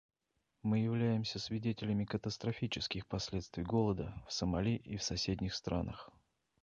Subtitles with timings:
[0.63, 6.09] Мы являемся свидетелями катастрофических последствий голода в Сомали и в соседних странах.